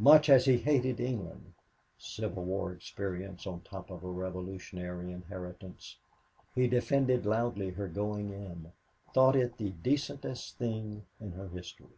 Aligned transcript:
Much 0.00 0.28
as 0.28 0.44
he 0.46 0.56
hated 0.56 0.98
England 0.98 1.52
Civil 1.98 2.42
War 2.42 2.72
experience 2.72 3.46
on 3.46 3.60
top 3.60 3.90
of 3.90 4.02
a 4.02 4.08
revolutionary 4.10 5.12
inheritance 5.12 5.94
he 6.52 6.66
defended 6.66 7.24
loudly 7.24 7.70
her 7.70 7.86
going 7.86 8.32
in, 8.32 8.72
thought 9.14 9.36
it 9.36 9.56
the 9.56 9.70
decentest 9.70 10.56
thing 10.56 11.06
in 11.20 11.30
her 11.30 11.46
history. 11.46 11.94